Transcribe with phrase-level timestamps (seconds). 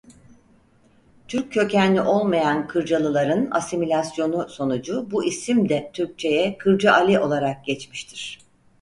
[1.27, 8.39] Türk kökenli olmayan Kırcalılar'ın asimilasyonu sonucu bu isim de Türkçeye Kırcaali olarak geçmiştir.